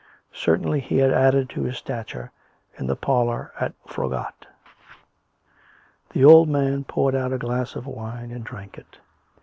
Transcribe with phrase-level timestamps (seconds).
[0.33, 2.31] Certainly he had added to his stature
[2.79, 4.47] in the parlour at Froggatt.
[6.13, 8.97] The old man poured out a glass of wine and drank it.